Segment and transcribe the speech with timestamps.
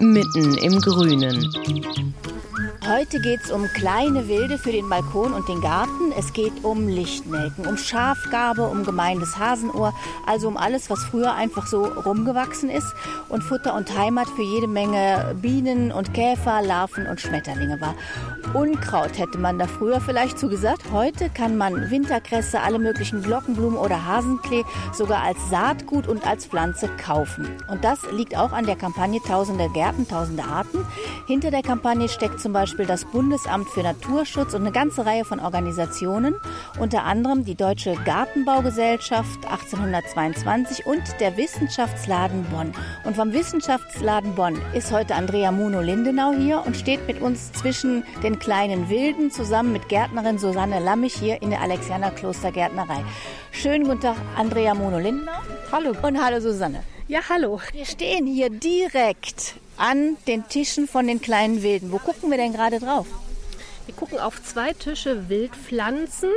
[0.00, 1.48] mitten im Grünen.
[2.88, 6.12] Heute geht's um kleine Wilde für den Balkon und den Garten.
[6.18, 9.92] Es geht um Lichtnelken, um Schafgarbe, um gemeines Hasenohr,
[10.26, 12.94] also um alles, was früher einfach so rumgewachsen ist
[13.28, 17.94] und Futter und Heimat für jede Menge Bienen und Käfer, Larven und Schmetterlinge war.
[18.54, 20.90] Unkraut hätte man da früher vielleicht zugesagt.
[20.90, 26.88] Heute kann man Winterkresse, alle möglichen Glockenblumen oder Hasenklee sogar als Saatgut und als Pflanze
[26.96, 27.46] kaufen.
[27.68, 30.84] Und das liegt auch an der Kampagne Tausende Gärten, Tausende Arten.
[31.26, 35.40] Hinter der Kampagne steckt zum Beispiel das Bundesamt für Naturschutz und eine ganze Reihe von
[35.40, 36.34] Organisationen,
[36.78, 42.72] unter anderem die Deutsche Gartenbaugesellschaft 1822 und der Wissenschaftsladen Bonn.
[43.04, 48.38] Und vom Wissenschaftsladen Bonn ist heute Andrea Muno-Lindenau hier und steht mit uns zwischen den
[48.38, 53.04] kleinen Wilden zusammen mit Gärtnerin Susanne Lammich hier in der Alexianer Klostergärtnerei.
[53.52, 55.40] Schönen guten Tag, Andrea Mono-Lindenau.
[55.72, 55.94] Hallo.
[56.02, 56.82] Und hallo Susanne.
[57.08, 57.60] Ja, hallo.
[57.72, 61.90] Wir stehen hier direkt an den Tischen von den kleinen Wilden.
[61.90, 63.06] Wo gucken wir denn gerade drauf?
[63.86, 66.30] Wir gucken auf zwei Tische Wildpflanzen.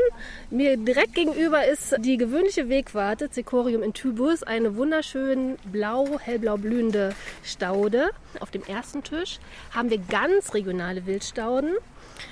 [0.49, 8.11] Mir direkt gegenüber ist die gewöhnliche Wegwarte Cicorium intubus, eine wunderschön blau, hellblau blühende Staude.
[8.39, 9.39] Auf dem ersten Tisch
[9.71, 11.73] haben wir ganz regionale Wildstauden.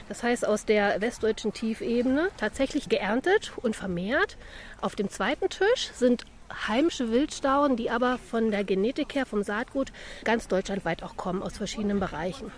[0.07, 4.37] Das heißt aus der westdeutschen Tiefebene tatsächlich geerntet und vermehrt.
[4.79, 6.25] Auf dem zweiten Tisch sind
[6.67, 9.91] heimische Wildstauden, die aber von der Genetik her, vom Saatgut,
[10.23, 12.51] ganz deutschlandweit auch kommen, aus verschiedenen Bereichen.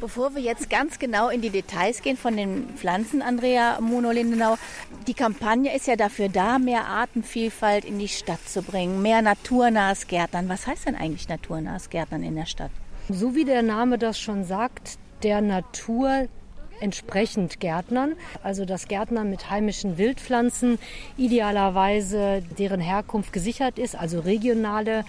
[0.00, 4.56] Bevor wir jetzt ganz genau in die Details gehen von den Pflanzen, Andrea Mono-Lindenau,
[5.06, 10.06] die Kampagne ist ja dafür da, mehr Artenvielfalt in die Stadt zu bringen, mehr naturnahes
[10.06, 10.48] Gärtnern.
[10.48, 12.70] Was heißt denn eigentlich naturnahes Gärtnern in der Stadt?
[13.08, 16.28] So wie der Name das schon sagt, der Natur
[16.84, 18.12] entsprechend Gärtnern.
[18.42, 20.78] Also das Gärtnern mit heimischen Wildpflanzen,
[21.16, 25.04] idealerweise deren Herkunft gesichert ist, also regionale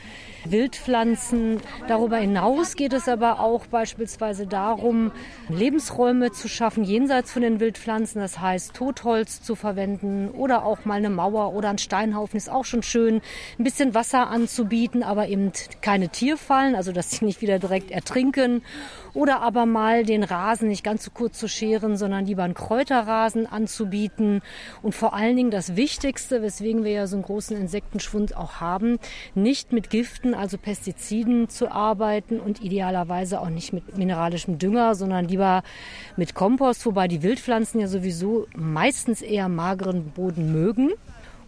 [0.46, 1.60] Wildpflanzen.
[1.88, 5.12] Darüber hinaus geht es aber auch beispielsweise darum,
[5.50, 8.22] Lebensräume zu schaffen jenseits von den Wildpflanzen.
[8.22, 12.66] Das heißt, Totholz zu verwenden oder auch mal eine Mauer oder ein Steinhaufen ist auch
[12.66, 13.22] schon schön.
[13.60, 18.64] Ein bisschen Wasser anzubieten, aber eben keine Tierfallen, also dass sie nicht wieder direkt ertrinken.
[19.16, 23.48] Oder aber mal den Rasen nicht ganz so kurz zu scheren, sondern lieber einen Kräuterrasen
[23.48, 24.42] anzubieten.
[24.82, 29.00] Und vor allen Dingen das Wichtigste, weswegen wir ja so einen großen Insektenschwund auch haben,
[29.34, 35.30] nicht mit Giften also Pestiziden zu arbeiten und idealerweise auch nicht mit mineralischem Dünger, sondern
[35.30, 35.64] lieber
[36.18, 40.92] mit Kompost, wobei die Wildpflanzen ja sowieso meistens eher mageren Boden mögen.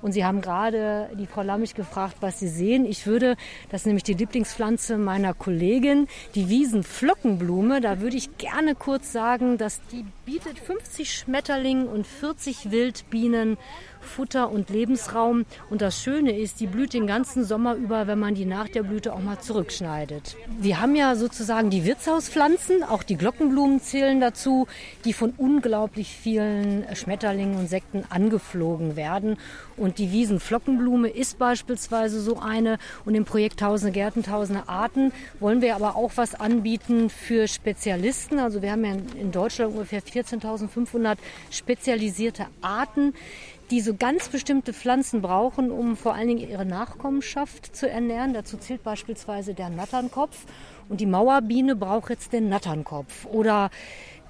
[0.01, 2.85] Und Sie haben gerade die Frau Lammich gefragt, was Sie sehen.
[2.85, 3.35] Ich würde,
[3.69, 7.81] das ist nämlich die Lieblingspflanze meiner Kollegin, die Wiesenflockenblume.
[7.81, 13.57] Da würde ich gerne kurz sagen, dass die bietet 50 Schmetterlingen und 40 Wildbienen
[14.07, 15.45] Futter und Lebensraum.
[15.69, 18.81] Und das Schöne ist, die blüht den ganzen Sommer über, wenn man die nach der
[18.81, 20.35] Blüte auch mal zurückschneidet.
[20.59, 24.65] Wir haben ja sozusagen die Wirtshauspflanzen, auch die Glockenblumen zählen dazu,
[25.05, 29.37] die von unglaublich vielen Schmetterlingen und Insekten angeflogen werden.
[29.75, 32.79] Und die Wiesenflockenblume ist beispielsweise so eine.
[33.05, 38.39] Und im Projekt Tausende Gärten, Tausende Arten wollen wir aber auch was anbieten für Spezialisten.
[38.39, 41.17] Also wir haben ja in Deutschland ungefähr 14.500
[41.51, 43.13] spezialisierte Arten,
[43.69, 48.33] die so ganz bestimmte Pflanzen brauchen, um vor allen Dingen ihre Nachkommenschaft zu ernähren.
[48.33, 50.45] Dazu zählt beispielsweise der Natternkopf.
[50.89, 53.25] Und die Mauerbiene braucht jetzt den Natternkopf.
[53.25, 53.69] Oder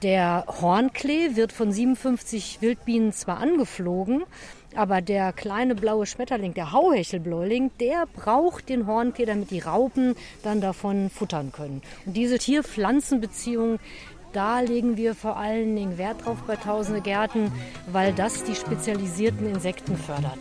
[0.02, 4.24] der Hornklee wird von 57 Wildbienen zwar angeflogen,
[4.76, 10.62] aber der kleine blaue Schmetterling, der Hauhechelbläuling, der braucht den Hornklee, damit die Raupen dann
[10.62, 11.82] davon futtern können.
[12.06, 13.80] Und diese Tier-Pflanzen-Beziehung,
[14.38, 17.52] da legen wir vor allen Dingen Wert drauf bei Tausende Gärten,
[17.92, 20.38] weil das die spezialisierten Insekten fördert.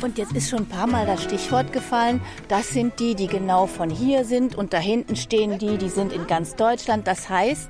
[0.00, 2.22] Und jetzt ist schon ein paar Mal das Stichwort gefallen.
[2.48, 4.54] Das sind die, die genau von hier sind.
[4.54, 7.06] Und da hinten stehen die, die sind in ganz Deutschland.
[7.06, 7.68] Das heißt,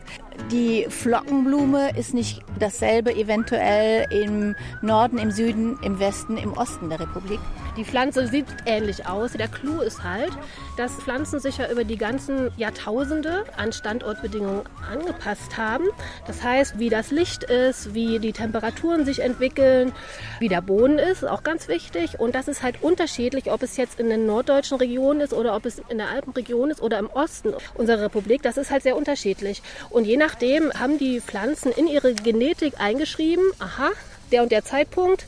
[0.53, 7.01] die Flockenblume ist nicht dasselbe eventuell im Norden, im Süden, im Westen, im Osten der
[7.01, 7.41] Republik.
[7.81, 9.33] Die Pflanze sieht ähnlich aus.
[9.33, 10.33] Der Clou ist halt,
[10.77, 15.87] dass Pflanzen sich ja über die ganzen Jahrtausende an Standortbedingungen angepasst haben.
[16.27, 19.93] Das heißt, wie das Licht ist, wie die Temperaturen sich entwickeln,
[20.41, 22.21] wie der Boden ist, auch ganz wichtig.
[22.21, 25.65] Und das ist halt unterschiedlich, ob es jetzt in der norddeutschen Region ist oder ob
[25.65, 28.43] es in der Alpenregion ist oder im Osten unserer Republik.
[28.43, 29.63] Das ist halt sehr unterschiedlich.
[29.89, 33.89] Und je nachdem haben die Pflanzen in ihre Genetik eingeschrieben, aha,
[34.33, 35.25] der und der Zeitpunkt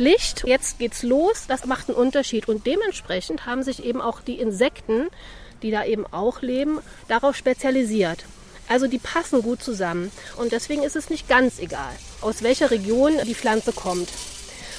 [0.00, 2.48] Licht, jetzt geht's los, das macht einen Unterschied.
[2.48, 5.08] Und dementsprechend haben sich eben auch die Insekten,
[5.62, 8.24] die da eben auch leben, darauf spezialisiert.
[8.66, 10.10] Also die passen gut zusammen.
[10.38, 11.92] Und deswegen ist es nicht ganz egal,
[12.22, 14.08] aus welcher Region die Pflanze kommt.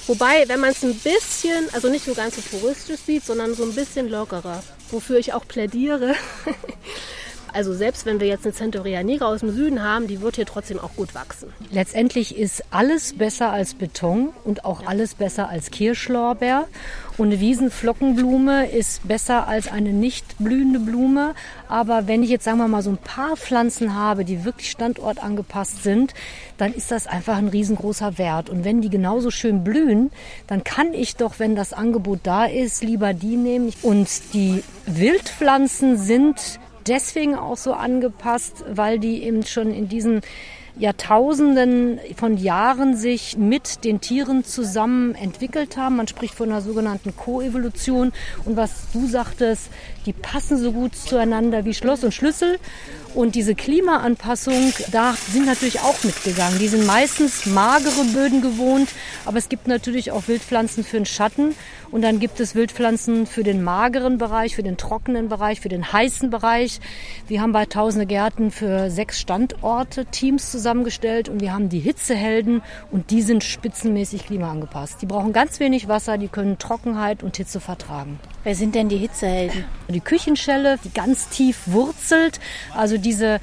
[0.08, 3.64] Wobei, wenn man es ein bisschen, also nicht so ganz so touristisch sieht, sondern so
[3.64, 6.16] ein bisschen lockerer, wofür ich auch plädiere,
[7.54, 10.46] Also selbst wenn wir jetzt eine Centaurea nigra aus dem Süden haben, die wird hier
[10.46, 11.50] trotzdem auch gut wachsen.
[11.72, 16.68] Letztendlich ist alles besser als Beton und auch alles besser als Kirschlorbeer.
[17.18, 21.36] Und eine Wiesenflockenblume ist besser als eine nicht blühende Blume.
[21.68, 25.84] Aber wenn ich jetzt, sagen wir mal, so ein paar Pflanzen habe, die wirklich standortangepasst
[25.84, 26.14] sind,
[26.58, 28.50] dann ist das einfach ein riesengroßer Wert.
[28.50, 30.10] Und wenn die genauso schön blühen,
[30.48, 33.74] dann kann ich doch, wenn das Angebot da ist, lieber die nehmen.
[33.82, 40.22] Und die Wildpflanzen sind deswegen auch so angepasst, weil die eben schon in diesen
[40.78, 45.98] Jahrtausenden von Jahren sich mit den Tieren zusammen entwickelt haben.
[45.98, 48.14] Man spricht von einer sogenannten Koevolution.
[48.46, 49.70] Und was du sagtest,
[50.06, 52.58] die passen so gut zueinander wie Schloss und Schlüssel.
[53.14, 56.60] Und diese Klimaanpassung, da sind natürlich auch mitgegangen.
[56.60, 58.90] Die sind meistens magere Böden gewohnt,
[59.26, 61.54] aber es gibt natürlich auch Wildpflanzen für den Schatten.
[61.92, 65.92] Und dann gibt es Wildpflanzen für den mageren Bereich, für den trockenen Bereich, für den
[65.92, 66.80] heißen Bereich.
[67.28, 72.62] Wir haben bei Tausende Gärten für sechs Standorte Teams zusammengestellt und wir haben die Hitzehelden
[72.92, 75.02] und die sind spitzenmäßig klimaangepasst.
[75.02, 78.20] Die brauchen ganz wenig Wasser, die können Trockenheit und Hitze vertragen.
[78.44, 79.66] Wer sind denn die Hitzehelden?
[79.90, 82.40] Die Küchenschelle, die ganz tief wurzelt.
[82.74, 83.40] Also diese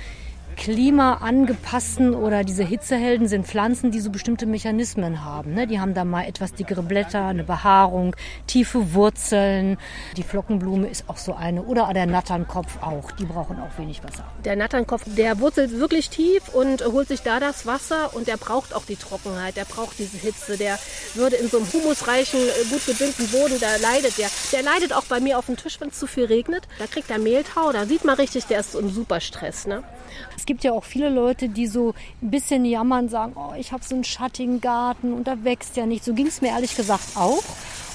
[0.58, 5.54] klimaangepassten oder diese Hitzehelden sind Pflanzen, die so bestimmte Mechanismen haben.
[5.54, 5.66] Ne?
[5.68, 8.16] Die haben da mal etwas dickere Blätter, eine Behaarung,
[8.46, 9.78] tiefe Wurzeln.
[10.16, 11.62] Die Flockenblume ist auch so eine.
[11.62, 13.12] Oder der Natternkopf auch.
[13.12, 14.24] Die brauchen auch wenig Wasser.
[14.44, 18.74] Der Natternkopf, der wurzelt wirklich tief und holt sich da das Wasser und der braucht
[18.74, 19.56] auch die Trockenheit.
[19.56, 20.58] Der braucht diese Hitze.
[20.58, 20.76] Der
[21.14, 24.28] würde in so einem humusreichen, gut gedüngten Boden, da leidet der.
[24.52, 26.66] Der leidet auch bei mir auf dem Tisch, wenn es zu viel regnet.
[26.80, 27.70] Da kriegt er Mehltau.
[27.70, 29.66] Da sieht man richtig, der ist im Superstress.
[29.66, 29.84] Ne?
[30.36, 33.84] Es gibt ja auch viele Leute, die so ein bisschen jammern, sagen, oh, ich habe
[33.84, 36.02] so einen schattigen Garten und da wächst ja nicht.
[36.02, 37.44] So ging es mir ehrlich gesagt auch.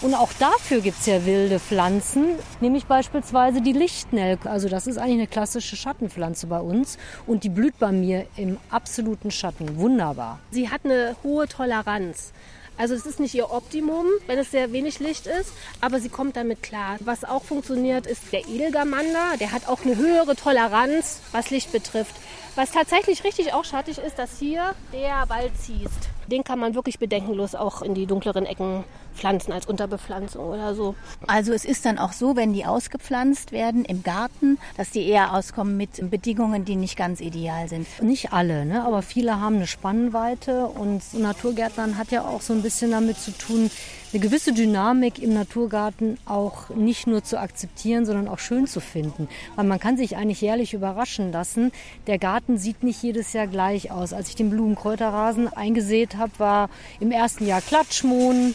[0.02, 4.50] Und auch dafür gibt es ja wilde Pflanzen, nämlich beispielsweise die Lichtnelke.
[4.50, 8.58] Also das ist eigentlich eine klassische Schattenpflanze bei uns und die blüht bei mir im
[8.70, 9.78] absoluten Schatten.
[9.78, 10.40] Wunderbar.
[10.52, 12.34] Sie hat eine hohe Toleranz.
[12.78, 16.36] Also es ist nicht ihr Optimum, wenn es sehr wenig Licht ist, aber sie kommt
[16.36, 16.98] damit klar.
[17.02, 19.38] Was auch funktioniert, ist der Edelgamander.
[19.40, 22.16] Der hat auch eine höhere Toleranz, was Licht betrifft.
[22.56, 26.10] Was tatsächlich richtig auch schattig ist, dass hier der Wald ziehst.
[26.28, 28.84] Den kann man wirklich bedenkenlos auch in die dunkleren Ecken
[29.16, 30.96] pflanzen als Unterbepflanzung oder so.
[31.28, 35.34] Also es ist dann auch so, wenn die ausgepflanzt werden im Garten, dass die eher
[35.34, 37.88] auskommen mit Bedingungen, die nicht ganz ideal sind.
[38.02, 38.86] Nicht alle, ne?
[38.86, 43.32] aber viele haben eine Spannweite und Naturgärtnern hat ja auch so ein bisschen damit zu
[43.32, 43.70] tun,
[44.14, 49.28] eine gewisse Dynamik im Naturgarten auch nicht nur zu akzeptieren, sondern auch schön zu finden.
[49.56, 51.72] Weil man kann sich eigentlich jährlich überraschen lassen.
[52.06, 54.14] Der Garten sieht nicht jedes Jahr gleich aus.
[54.14, 58.54] Als ich den Blumenkräuterrasen eingesät habe, war im ersten Jahr Klatschmohn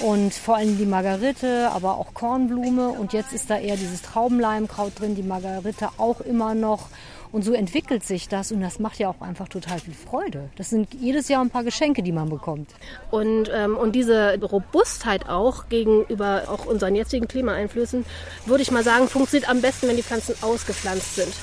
[0.00, 2.90] und vor allem die Margarite, aber auch Kornblume.
[2.90, 6.88] Und jetzt ist da eher dieses Traubenleimkraut drin, die Margarite auch immer noch.
[7.30, 10.48] Und so entwickelt sich das und das macht ja auch einfach total viel Freude.
[10.56, 12.70] Das sind jedes Jahr ein paar Geschenke, die man bekommt.
[13.10, 18.06] Und, ähm, und diese Robustheit auch gegenüber auch unseren jetzigen Klimaeinflüssen,
[18.46, 21.34] würde ich mal sagen, funktioniert am besten, wenn die Pflanzen ausgepflanzt sind.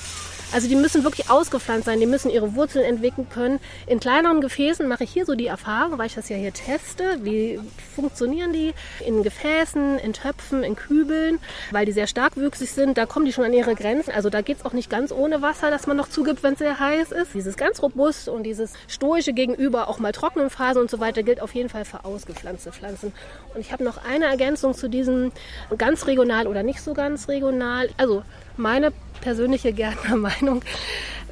[0.52, 3.58] Also die müssen wirklich ausgepflanzt sein, die müssen ihre Wurzeln entwickeln können.
[3.86, 7.18] In kleineren Gefäßen mache ich hier so die Erfahrung, weil ich das ja hier teste,
[7.22, 7.60] wie
[7.94, 8.72] funktionieren die
[9.04, 11.40] in Gefäßen, in Töpfen, in Kübeln,
[11.72, 14.12] weil die sehr starkwüchsig sind, da kommen die schon an ihre Grenzen.
[14.12, 16.60] Also da geht es auch nicht ganz ohne Wasser, dass man noch zugibt, wenn es
[16.60, 17.34] sehr heiß ist.
[17.34, 21.40] Dieses ganz robust und dieses stoische gegenüber auch mal trockenen Phasen und so weiter gilt
[21.40, 23.12] auf jeden Fall für ausgepflanzte Pflanzen.
[23.54, 25.32] Und ich habe noch eine Ergänzung zu diesem
[25.76, 27.90] ganz regional oder nicht so ganz regional.
[27.96, 28.22] Also
[28.56, 30.62] meine persönliche Gärtnermeinung.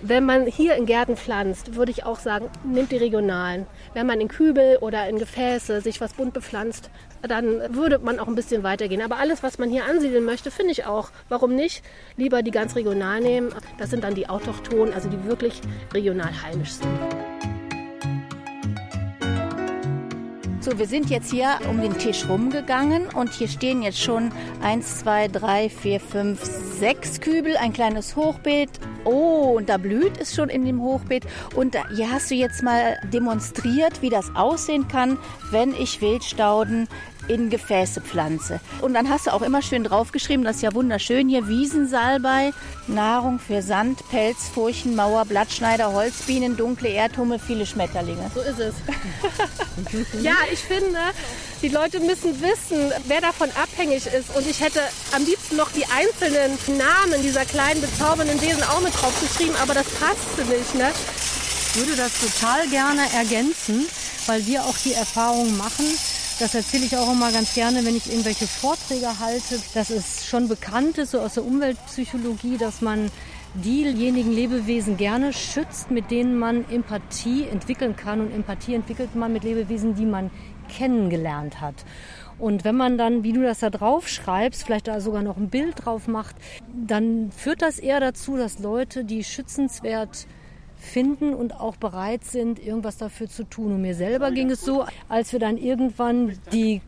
[0.06, 3.66] Wenn man hier in Gärten pflanzt, würde ich auch sagen, nimmt die regionalen.
[3.94, 6.90] Wenn man in Kübel oder in Gefäße sich was bunt bepflanzt,
[7.22, 9.00] dann würde man auch ein bisschen weitergehen.
[9.00, 11.10] Aber alles, was man hier ansiedeln möchte, finde ich auch.
[11.30, 11.82] Warum nicht?
[12.18, 13.54] Lieber die ganz regional nehmen.
[13.78, 15.62] Das sind dann die autochthonen, also die wirklich
[15.94, 17.53] regional heimisch sind.
[20.64, 25.00] So, wir sind jetzt hier um den Tisch rumgegangen und hier stehen jetzt schon eins,
[25.00, 28.70] zwei, drei, vier, fünf, sechs Kübel, ein kleines Hochbeet.
[29.04, 31.26] Oh, und da blüht es schon in dem Hochbeet.
[31.54, 35.18] Und hier hast du jetzt mal demonstriert, wie das aussehen kann,
[35.50, 36.88] wenn ich Wildstauden
[37.28, 38.60] in Gefäße pflanze.
[38.80, 42.52] Und dann hast du auch immer schön draufgeschrieben, das ist ja wunderschön hier, Wiesensalbei,
[42.86, 48.30] Nahrung für Sand, Pelz, Furchen, Mauer, Blattschneider, Holzbienen, dunkle Erdhummel, viele Schmetterlinge.
[48.34, 48.74] So ist es.
[50.22, 50.98] ja, ich finde,
[51.62, 54.36] die Leute müssen wissen, wer davon abhängig ist.
[54.36, 54.80] Und ich hätte
[55.12, 59.86] am liebsten noch die einzelnen Namen dieser kleinen bezaubernden Wesen auch mit draufgeschrieben, aber das
[59.86, 60.74] passte nicht.
[60.74, 60.90] Ne?
[61.70, 63.86] Ich würde das total gerne ergänzen,
[64.26, 65.86] weil wir auch die Erfahrung machen,
[66.38, 69.60] das erzähle ich auch immer ganz gerne, wenn ich irgendwelche Vorträge halte.
[69.74, 73.10] Das ist schon bekannt ist, so aus der Umweltpsychologie, dass man
[73.54, 78.20] diejenigen Lebewesen gerne schützt, mit denen man Empathie entwickeln kann.
[78.20, 80.30] Und Empathie entwickelt man mit Lebewesen, die man
[80.68, 81.84] kennengelernt hat.
[82.38, 85.50] Und wenn man dann, wie du das da drauf schreibst, vielleicht da sogar noch ein
[85.50, 86.34] Bild drauf macht,
[86.72, 90.26] dann führt das eher dazu, dass Leute, die schützenswert
[90.84, 93.72] finden und auch bereit sind, irgendwas dafür zu tun.
[93.74, 96.80] Und mir selber ging es so, als wir dann irgendwann die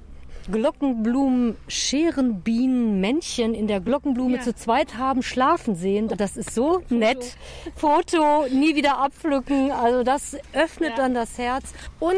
[0.50, 4.42] Glockenblumen, Scherenbienen, Männchen in der Glockenblume ja.
[4.42, 6.08] zu zweit haben schlafen sehen.
[6.16, 6.94] Das ist so Foto.
[6.94, 7.36] nett.
[7.74, 9.72] Foto, nie wieder abpflücken.
[9.72, 10.96] Also das öffnet ja.
[10.96, 11.72] dann das Herz.
[11.98, 12.14] Und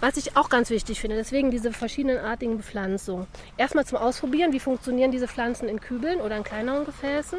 [0.00, 3.26] was ich auch ganz wichtig finde, deswegen diese verschiedenartigen Bepflanzungen.
[3.56, 7.38] Erstmal zum Ausprobieren, wie funktionieren diese Pflanzen in Kübeln oder in kleineren Gefäßen.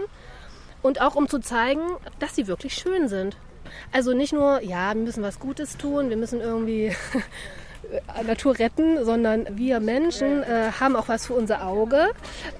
[0.81, 1.81] Und auch um zu zeigen,
[2.19, 3.37] dass sie wirklich schön sind.
[3.91, 6.91] Also nicht nur, ja, wir müssen was Gutes tun, wir müssen irgendwie
[8.25, 12.11] Natur retten, sondern wir Menschen äh, haben auch was für unser Auge.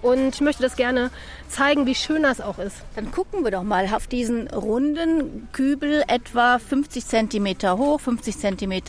[0.02, 1.12] Und ich möchte das gerne
[1.48, 2.78] zeigen, wie schön das auch ist.
[2.96, 8.82] Dann gucken wir doch mal auf diesen runden Kübel, etwa 50 cm hoch, 50 cm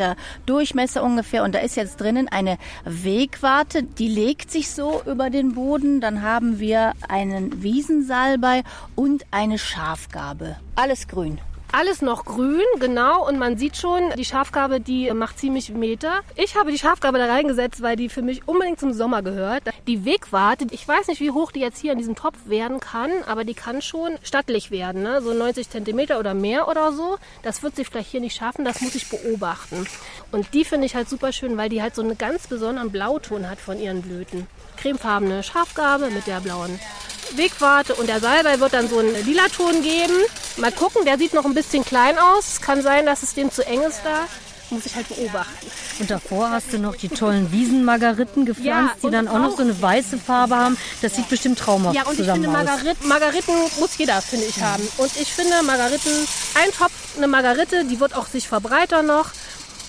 [0.46, 1.44] Durchmesser ungefähr.
[1.44, 6.00] Und da ist jetzt drinnen eine Wegwarte, die legt sich so über den Boden.
[6.00, 8.62] Dann haben wir einen Wiesensalbei
[8.94, 10.56] und eine Schafgabe.
[10.76, 11.40] Alles grün.
[11.76, 13.26] Alles noch grün, genau.
[13.26, 16.20] Und man sieht schon, die Schafgabe, die macht ziemlich Meter.
[16.36, 19.64] Ich habe die Schafgabe da reingesetzt, weil die für mich unbedingt zum Sommer gehört.
[19.88, 23.10] Die Wegwarte, ich weiß nicht, wie hoch die jetzt hier in diesem Topf werden kann,
[23.26, 25.02] aber die kann schon stattlich werden.
[25.02, 25.20] Ne?
[25.20, 27.16] So 90 Zentimeter oder mehr oder so.
[27.42, 29.84] Das wird sie vielleicht hier nicht schaffen, das muss ich beobachten.
[30.30, 33.50] Und die finde ich halt super schön, weil die halt so einen ganz besonderen Blauton
[33.50, 34.46] hat von ihren Blüten.
[34.76, 36.78] Cremefarbene Schafgabe mit der blauen
[37.36, 40.14] Wegwarte und der Salbei wird dann so einen lila Ton geben.
[40.56, 42.60] Mal gucken, der sieht noch ein bisschen klein aus.
[42.60, 44.26] Kann sein, dass es dem zu eng ist da.
[44.70, 45.66] Muss ich halt beobachten.
[46.00, 49.62] Und davor hast du noch die tollen Wiesenmargariten gepflanzt, ja, die dann auch noch so
[49.62, 50.78] eine weiße Farbe haben.
[51.02, 54.60] Das sieht bestimmt traumhaft ja, und zusammen ich finde, Margarit Margariten muss jeder, finde ich,
[54.60, 54.82] haben.
[54.96, 56.10] Und ich finde, Margariten,
[56.54, 59.30] ein Topf, eine Margarite, die wird auch sich verbreitern noch.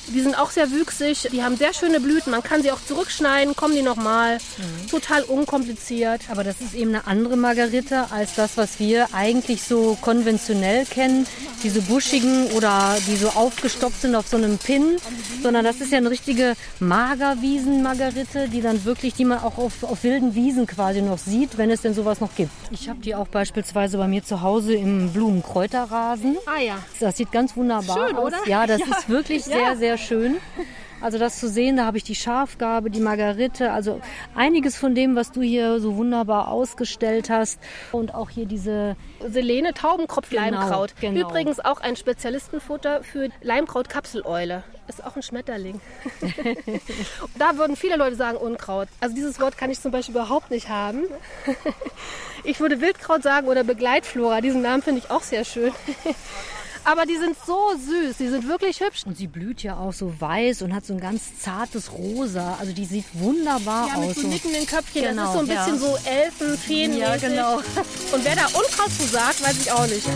[0.07, 2.31] Die sind auch sehr wüchsig, die haben sehr schöne Blüten.
[2.31, 4.37] Man kann sie auch zurückschneiden, kommen die nochmal.
[4.37, 4.89] Mhm.
[4.89, 6.21] Total unkompliziert.
[6.29, 11.25] Aber das ist eben eine andere Margarite als das, was wir eigentlich so konventionell kennen.
[11.63, 14.97] Diese buschigen oder die so aufgestopft sind auf so einem Pin.
[15.41, 20.03] Sondern das ist ja eine richtige Magerwiesen-Margarite, die dann wirklich, die man auch auf, auf
[20.03, 22.51] wilden Wiesen quasi noch sieht, wenn es denn sowas noch gibt.
[22.71, 26.37] Ich habe die auch beispielsweise bei mir zu Hause im Blumenkräuterrasen.
[26.45, 26.77] Ah ja.
[26.99, 28.25] Das sieht ganz wunderbar Schön, aus.
[28.25, 28.37] Oder?
[28.47, 28.85] Ja, das ja.
[28.97, 29.57] ist wirklich ja.
[29.57, 30.37] sehr, sehr schön.
[31.01, 34.01] Also das zu sehen, da habe ich die Schafgabe, die Margarite, also
[34.33, 37.59] einiges von dem, was du hier so wunderbar ausgestellt hast.
[37.91, 40.95] Und auch hier diese Selene Taubenkropf-Leimkraut.
[40.99, 41.29] Genau, genau.
[41.29, 44.63] Übrigens auch ein Spezialistenfutter für Leimkraut-Kapseleule.
[44.87, 45.81] Ist auch ein Schmetterling.
[47.37, 48.87] da würden viele Leute sagen Unkraut.
[48.99, 51.03] Also dieses Wort kann ich zum Beispiel überhaupt nicht haben.
[52.43, 54.41] ich würde Wildkraut sagen oder Begleitflora.
[54.41, 55.71] Diesen Namen finde ich auch sehr schön.
[56.85, 59.03] Aber die sind so süß, die sind wirklich hübsch.
[59.05, 62.57] Und sie blüht ja auch so weiß und hat so ein ganz zartes Rosa.
[62.59, 64.07] Also die sieht wunderbar ja, aus.
[64.07, 65.03] Mit so nickenden Köpfchen.
[65.03, 65.79] Genau, das ist so ein bisschen ja.
[65.79, 66.97] so Elfen, Feen.
[66.97, 67.57] Ja, genau.
[67.57, 70.07] Und wer da Unkraut zu sagt, weiß ich auch nicht.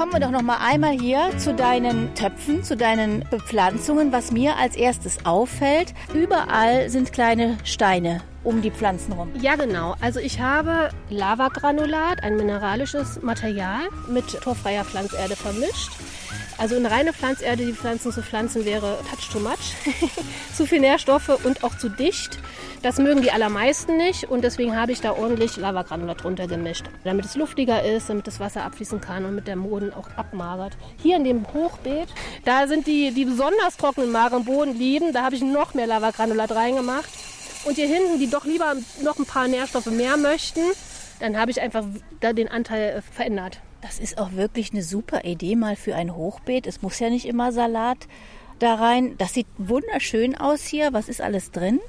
[0.00, 4.12] kommen wir doch noch mal einmal hier zu deinen Töpfen, zu deinen Bepflanzungen.
[4.12, 9.30] Was mir als erstes auffällt, überall sind kleine Steine um die Pflanzen rum.
[9.40, 9.94] Ja, genau.
[10.00, 15.92] Also ich habe Lavagranulat, ein mineralisches Material, mit torfreier Pflanzerde vermischt.
[16.60, 19.74] Also eine reine Pflanzerde, die Pflanzen zu pflanzen, wäre touch too much.
[20.54, 22.38] zu viel Nährstoffe und auch zu dicht.
[22.82, 27.26] Das mögen die allermeisten nicht und deswegen habe ich da ordentlich Lavagranulat drunter gemischt, damit
[27.26, 30.78] es luftiger ist, damit das Wasser abfließen kann und mit der Boden auch abmagert.
[31.02, 32.08] Hier in dem Hochbeet,
[32.46, 36.52] da sind die, die besonders trockenen mageren Boden lieben, da habe ich noch mehr Lavagranulat
[36.52, 37.10] reingemacht.
[37.64, 40.60] Und hier hinten, die doch lieber noch ein paar Nährstoffe mehr möchten,
[41.20, 41.84] dann habe ich einfach
[42.20, 43.60] da den Anteil äh, verändert.
[43.82, 46.66] Das ist auch wirklich eine super Idee mal für ein Hochbeet.
[46.66, 47.98] Es muss ja nicht immer Salat
[48.58, 49.14] da rein.
[49.18, 50.92] Das sieht wunderschön aus hier.
[50.92, 51.80] Was ist alles drin?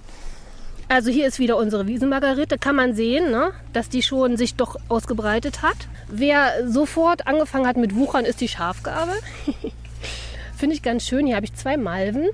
[0.87, 2.57] Also hier ist wieder unsere Wiesenmargarite.
[2.57, 5.77] Kann man sehen, ne, dass die schon sich doch ausgebreitet hat.
[6.07, 9.13] Wer sofort angefangen hat mit Wuchern, ist die Schafgabe.
[10.57, 11.25] Finde ich ganz schön.
[11.25, 12.29] Hier habe ich zwei Malven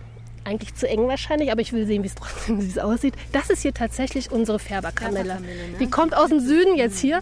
[0.47, 3.13] eigentlich zu eng wahrscheinlich, aber ich will sehen, wie es trotzdem es aussieht.
[3.31, 5.41] Das ist hier tatsächlich unsere Färberkamelle.
[5.41, 5.47] Ne?
[5.79, 7.21] Die kommt aus dem Süden jetzt hier.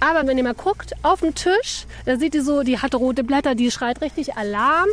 [0.00, 3.24] Aber wenn ihr mal guckt, auf dem Tisch, da seht ihr so, die hat rote
[3.24, 4.88] Blätter, die schreit richtig Alarm.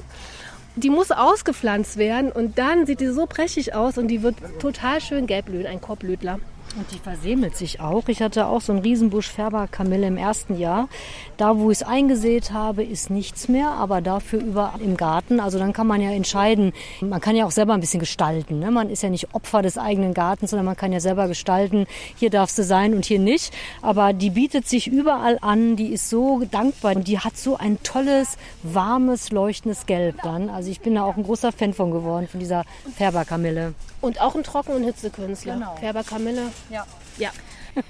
[0.78, 5.02] Die muss ausgepflanzt werden und dann sieht die so prächtig aus und die wird total
[5.02, 6.40] schön gelb blühen, ein Korbblütler.
[6.78, 8.08] Und die versämelt sich auch.
[8.08, 10.88] Ich hatte auch so einen Riesenbusch Färberkamille im ersten Jahr.
[11.36, 15.40] Da, wo ich es eingesät habe, ist nichts mehr, aber dafür überall im Garten.
[15.40, 16.72] Also dann kann man ja entscheiden.
[17.02, 18.60] Man kann ja auch selber ein bisschen gestalten.
[18.60, 18.72] Ne?
[18.72, 21.88] Man ist ja nicht Opfer des eigenen Gartens, sondern man kann ja selber gestalten.
[22.16, 23.54] Hier darfst du sein und hier nicht.
[23.82, 25.76] Aber die bietet sich überall an.
[25.76, 26.96] Die ist so dankbar.
[26.96, 30.50] Und die hat so ein tolles, warmes, leuchtendes Gelb dann.
[30.50, 32.64] Also ich bin da auch ein großer Fan von geworden, von dieser
[32.96, 33.74] Färberkamille.
[34.00, 35.56] Und auch ein Trocken- und Hitzekünstler.
[35.56, 35.76] Genau.
[35.76, 36.52] Färberkamille.
[36.70, 36.86] Ja.
[37.18, 37.32] Ja.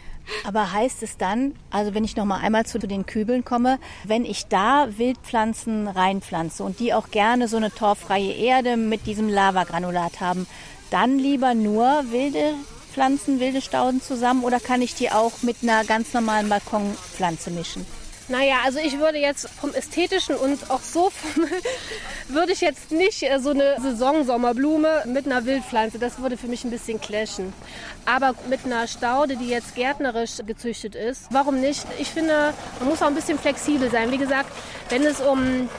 [0.45, 4.25] Aber heißt es dann, also wenn ich noch mal einmal zu den Kübeln komme, wenn
[4.25, 10.21] ich da Wildpflanzen reinpflanze und die auch gerne so eine torffreie Erde mit diesem Lavagranulat
[10.21, 10.47] haben,
[10.89, 12.53] dann lieber nur wilde
[12.91, 17.85] Pflanzen, wilde Stauden zusammen oder kann ich die auch mit einer ganz normalen Balkonpflanze mischen?
[18.27, 21.45] Naja, also ich würde jetzt vom Ästhetischen und auch so vom,
[22.27, 26.63] würde ich jetzt nicht äh, so eine Saisonsommerblume mit einer Wildpflanze, das würde für mich
[26.63, 27.53] ein bisschen clashen.
[28.05, 31.85] Aber mit einer Staude, die jetzt gärtnerisch gezüchtet ist, warum nicht?
[31.99, 34.11] Ich finde, man muss auch ein bisschen flexibel sein.
[34.11, 34.51] Wie gesagt,
[34.89, 35.69] wenn es um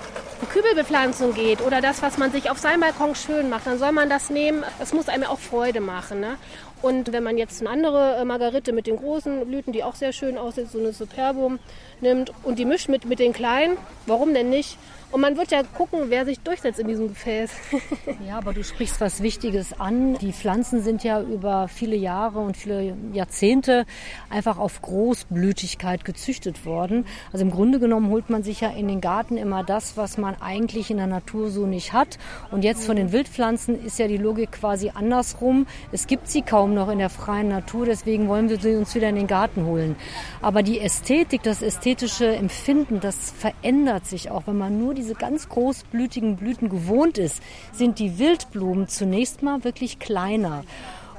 [0.53, 4.11] Kübelbepflanzung geht oder das, was man sich auf seinem Balkon schön macht, dann soll man
[4.11, 4.65] das nehmen.
[4.81, 6.21] Es muss einem auch Freude machen.
[6.21, 6.37] Ne?
[6.83, 10.13] Und wenn man jetzt eine andere äh, Margarite mit den großen Blüten, die auch sehr
[10.13, 11.61] schön aussieht, so eine Superbum
[12.01, 14.77] nimmt und die mischt mit, mit den kleinen, warum denn nicht?
[15.13, 17.51] Und man wird ja gucken, wer sich durchsetzt in diesem Gefäß.
[18.27, 20.17] ja, aber du sprichst was Wichtiges an.
[20.19, 23.85] Die Pflanzen sind ja über viele Jahre und viele Jahrzehnte
[24.31, 27.05] einfach auf Großblütigkeit gezüchtet worden.
[27.31, 30.35] Also im Grunde genommen holt man sich ja in den Garten immer das, was man
[30.41, 32.19] eigentlich in der Natur so nicht hat.
[32.51, 35.67] Und jetzt von den Wildpflanzen ist ja die Logik quasi andersrum.
[35.93, 39.11] Es gibt sie kaum noch in der freien Natur, deswegen wollen wir sie uns wieder
[39.11, 39.95] in den Garten holen.
[40.41, 45.15] Aber die Ästhetik, das ästhetische Empfinden, das verändert sich auch, wenn man nur die diese
[45.15, 50.65] ganz großblütigen Blüten gewohnt ist, sind die Wildblumen zunächst mal wirklich kleiner.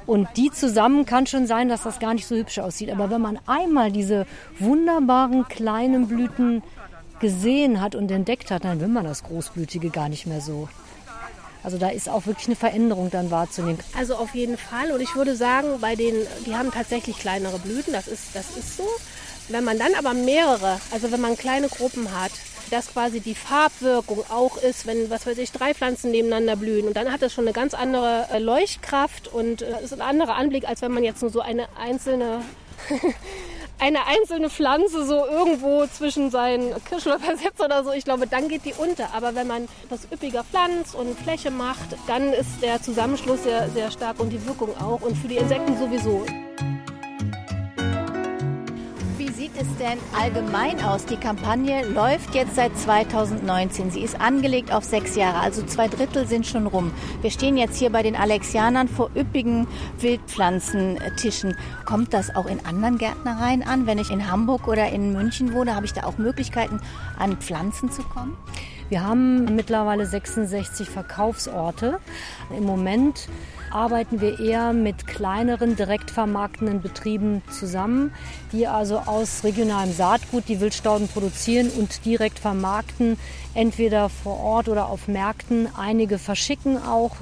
[0.06, 2.90] Und die zusammen kann schon sein, dass das gar nicht so hübsch aussieht.
[2.90, 4.26] Aber wenn man einmal diese
[4.58, 6.62] wunderbaren kleinen Blüten
[7.20, 10.68] gesehen hat und entdeckt hat, dann will man das Großblütige gar nicht mehr so.
[11.62, 13.78] Also da ist auch wirklich eine Veränderung dann wahrzunehmen.
[13.96, 14.92] Also auf jeden Fall.
[14.92, 16.14] Und ich würde sagen, bei den,
[16.46, 18.86] die haben tatsächlich kleinere Blüten, das ist, das ist so.
[19.48, 22.32] Wenn man dann aber mehrere, also wenn man kleine Gruppen hat,
[22.70, 26.86] dass quasi die Farbwirkung auch ist, wenn, was weiß ich, drei Pflanzen nebeneinander blühen.
[26.86, 30.36] Und dann hat das schon eine ganz andere äh, Leuchtkraft und äh, ist ein anderer
[30.36, 32.42] Anblick, als wenn man jetzt nur so eine einzelne
[33.78, 38.64] eine einzelne Pflanze so irgendwo zwischen seinen Kirschlöffern setzt oder so, ich glaube, dann geht
[38.64, 39.14] die unter.
[39.14, 43.90] Aber wenn man das üppiger pflanzt und Fläche macht, dann ist der Zusammenschluss sehr, sehr
[43.90, 46.24] stark und die Wirkung auch und für die Insekten sowieso
[49.54, 51.04] sieht es denn allgemein aus?
[51.06, 53.90] Die Kampagne läuft jetzt seit 2019.
[53.90, 56.92] Sie ist angelegt auf sechs Jahre, also zwei Drittel sind schon rum.
[57.20, 59.66] Wir stehen jetzt hier bei den Alexianern vor üppigen
[59.98, 61.56] Wildpflanzentischen.
[61.84, 63.86] Kommt das auch in anderen Gärtnereien an?
[63.86, 66.80] Wenn ich in Hamburg oder in München wohne, habe ich da auch Möglichkeiten,
[67.18, 68.36] an Pflanzen zu kommen?
[68.88, 72.00] Wir haben mittlerweile 66 Verkaufsorte.
[72.56, 73.28] Im Moment
[73.74, 78.12] arbeiten wir eher mit kleineren, direkt vermarktenden Betrieben zusammen,
[78.52, 83.18] die also aus regionalem Saatgut die Wildstauden produzieren und direkt vermarkten,
[83.54, 85.68] entweder vor Ort oder auf Märkten.
[85.76, 87.12] Einige verschicken auch.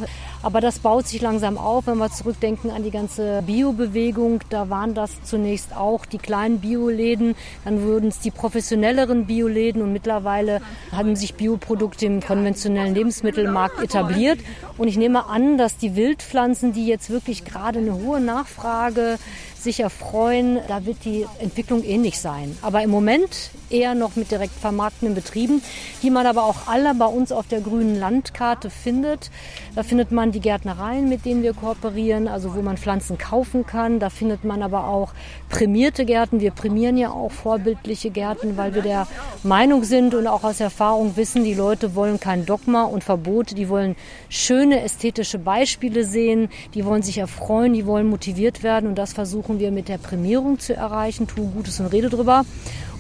[0.43, 4.41] Aber das baut sich langsam auf, wenn wir zurückdenken an die ganze Biobewegung.
[4.51, 9.93] Da waren das zunächst auch die kleinen Bioläden, dann wurden es die professionelleren Bioläden und
[9.93, 14.41] mittlerweile haben sich Bioprodukte im konventionellen Lebensmittelmarkt etabliert.
[14.79, 19.19] Und ich nehme an, dass die Wildpflanzen, die jetzt wirklich gerade eine hohe Nachfrage
[19.63, 20.59] sich erfreuen.
[20.67, 22.57] Da wird die Entwicklung ähnlich sein.
[22.63, 25.63] Aber im Moment eher noch mit direkt vermarktenden Betrieben,
[26.03, 29.31] die man aber auch alle bei uns auf der grünen Landkarte findet.
[29.75, 33.99] Da findet man die Gärtnereien, mit denen wir kooperieren, also wo man Pflanzen kaufen kann.
[33.99, 35.13] Da findet man aber auch
[35.49, 36.41] prämierte Gärten.
[36.41, 39.07] Wir prämieren ja auch vorbildliche Gärten, weil wir der
[39.43, 43.69] Meinung sind und auch aus Erfahrung wissen, die Leute wollen kein Dogma und Verbote, die
[43.69, 43.97] wollen
[44.29, 49.59] schöne ästhetische Beispiele sehen, die wollen sich erfreuen, die wollen motiviert werden und das versuchen
[49.59, 51.27] wir mit der Prämierung zu erreichen.
[51.27, 52.45] Tu Gutes und rede drüber.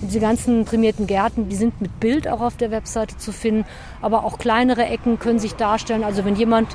[0.02, 3.64] Diese ganzen prämierten Gärten, die sind mit Bild auch auf der Webseite zu finden.
[4.00, 6.04] Aber auch kleinere Ecken können sich darstellen.
[6.04, 6.68] Also wenn jemand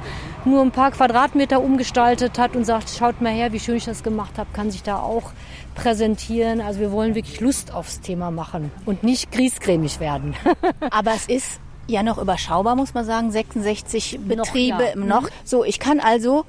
[0.45, 4.01] nur ein paar Quadratmeter umgestaltet hat und sagt, schaut mal her, wie schön ich das
[4.01, 5.31] gemacht habe, kann sich da auch
[5.75, 6.61] präsentieren.
[6.61, 10.35] Also wir wollen wirklich Lust aufs Thema machen und nicht griesgrämig werden.
[10.89, 13.31] Aber es ist ja noch überschaubar, muss man sagen.
[13.31, 14.95] 66 Betriebe ja.
[14.95, 15.23] noch.
[15.23, 15.29] Mhm.
[15.43, 16.45] So, ich kann also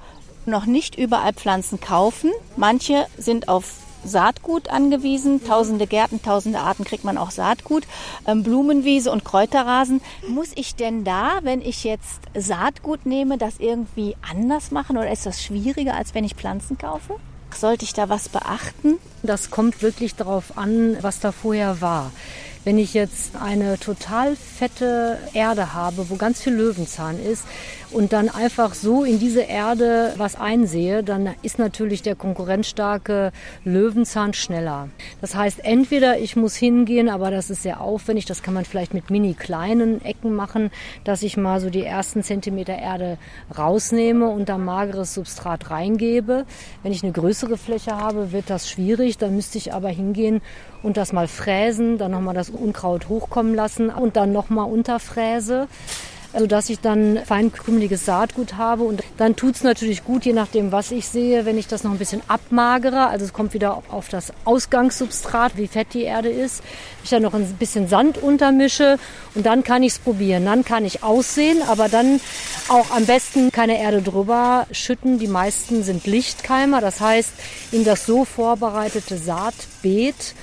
[0.47, 2.31] noch nicht überall Pflanzen kaufen.
[2.57, 5.45] Manche sind auf Saatgut angewiesen.
[5.45, 7.85] Tausende Gärten, tausende Arten kriegt man auch Saatgut.
[8.27, 10.01] Ähm, Blumenwiese und Kräuterrasen.
[10.29, 15.27] Muss ich denn da, wenn ich jetzt Saatgut nehme, das irgendwie anders machen oder ist
[15.27, 17.17] das schwieriger, als wenn ich Pflanzen kaufe?
[17.55, 18.99] Sollte ich da was beachten?
[19.23, 22.13] Das kommt wirklich darauf an, was da vorher war.
[22.69, 27.47] Wenn ich jetzt eine total fette Erde habe, wo ganz viel Löwenzahn ist
[27.93, 33.33] und dann einfach so in diese Erde was einsehe, dann ist natürlich der konkurrenzstarke
[33.65, 34.91] Löwenzahn schneller.
[35.23, 38.93] Das heißt, entweder ich muss hingehen, aber das ist sehr aufwendig, das kann man vielleicht
[38.93, 40.71] mit mini kleinen Ecken machen,
[41.05, 43.17] dass ich mal so die ersten Zentimeter Erde
[43.57, 46.45] rausnehme und da mageres Substrat reingebe.
[46.83, 50.43] Wenn ich eine größere Fläche habe, wird das schwierig, dann müsste ich aber hingehen
[50.83, 55.69] und das mal fräsen, dann nochmal das Unkraut hochkommen lassen und dann nochmal unterfräse
[56.37, 58.85] sodass ich dann feinkrümeliges Saatgut habe.
[58.85, 61.93] Und dann tut es natürlich gut, je nachdem, was ich sehe, wenn ich das noch
[61.93, 63.07] ein bisschen abmagere.
[63.07, 66.63] Also es kommt wieder auf das Ausgangssubstrat, wie fett die Erde ist.
[67.03, 68.99] Ich dann noch ein bisschen Sand untermische
[69.35, 70.45] und dann kann ich es probieren.
[70.45, 72.21] Dann kann ich aussehen, aber dann
[72.69, 75.19] auch am besten keine Erde drüber schütten.
[75.19, 76.81] Die meisten sind Lichtkeimer.
[76.81, 77.33] Das heißt,
[77.73, 80.35] in das so vorbereitete Saatbeet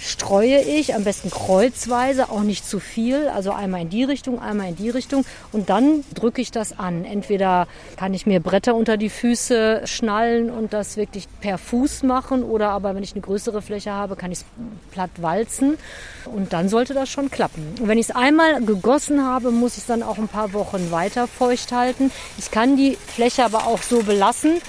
[0.00, 4.68] streue ich, am besten kreuzweise, auch nicht zu viel, also einmal in die Richtung, einmal
[4.68, 7.04] in die Richtung und dann drücke ich das an.
[7.04, 12.42] Entweder kann ich mir Bretter unter die Füße schnallen und das wirklich per Fuß machen
[12.42, 14.44] oder aber wenn ich eine größere Fläche habe, kann ich es
[14.90, 15.76] platt walzen
[16.24, 17.74] und dann sollte das schon klappen.
[17.80, 20.90] Und wenn ich es einmal gegossen habe, muss ich es dann auch ein paar Wochen
[20.90, 22.10] weiter feucht halten.
[22.38, 24.60] Ich kann die Fläche aber auch so belassen,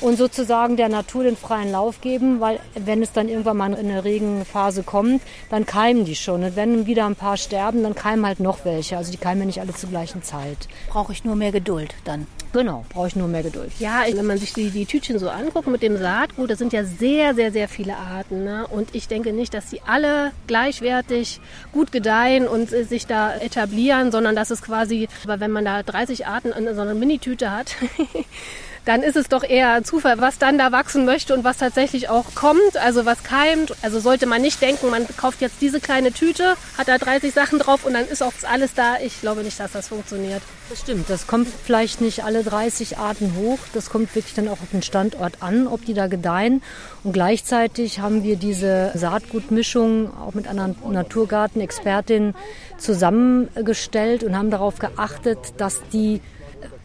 [0.00, 3.90] und sozusagen der Natur den freien Lauf geben, weil wenn es dann irgendwann mal in
[3.90, 6.42] eine Regenphase kommt, dann keimen die schon.
[6.44, 8.96] Und wenn wieder ein paar sterben, dann keimen halt noch welche.
[8.96, 10.68] Also die keimen ja nicht alle zur gleichen Zeit.
[10.88, 12.26] Brauche ich nur mehr Geduld dann.
[12.52, 13.70] Genau, brauche ich nur mehr Geduld.
[13.78, 16.82] Ja, wenn man sich die, die Tütchen so anguckt mit dem Saatgut, das sind ja
[16.82, 18.42] sehr, sehr, sehr viele Arten.
[18.42, 18.66] Ne?
[18.66, 21.40] Und ich denke nicht, dass sie alle gleichwertig
[21.72, 25.84] gut gedeihen und äh, sich da etablieren, sondern dass es quasi, aber wenn man da
[25.84, 27.76] 30 Arten in so einer Minitüte hat,
[28.84, 32.34] dann ist es doch eher Zufall, was dann da wachsen möchte und was tatsächlich auch
[32.34, 33.72] kommt, also was keimt.
[33.82, 37.58] Also sollte man nicht denken, man kauft jetzt diese kleine Tüte, hat da 30 Sachen
[37.58, 38.96] drauf und dann ist auch alles da.
[39.04, 40.42] Ich glaube nicht, dass das funktioniert.
[40.70, 43.58] Das stimmt, das kommt vielleicht nicht alle 30 Arten hoch.
[43.74, 46.62] Das kommt wirklich dann auch auf den Standort an, ob die da gedeihen.
[47.02, 52.34] Und gleichzeitig haben wir diese Saatgutmischung auch mit einer Naturgartenexpertin
[52.78, 56.20] zusammengestellt und haben darauf geachtet, dass die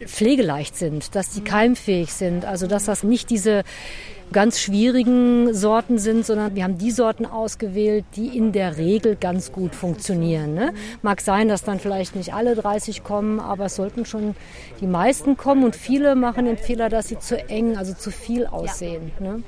[0.04, 2.44] pflegeleicht sind, dass die keimfähig sind.
[2.44, 3.64] Also dass das nicht diese
[4.32, 9.52] ganz schwierigen Sorten sind, sondern wir haben die Sorten ausgewählt, die in der Regel ganz
[9.52, 10.54] gut funktionieren.
[10.54, 10.72] Ne?
[11.02, 14.34] Mag sein, dass dann vielleicht nicht alle 30 kommen, aber es sollten schon
[14.80, 18.46] die meisten kommen und viele machen den Fehler, dass sie zu eng, also zu viel
[18.46, 19.12] aussehen.
[19.20, 19.42] Ne?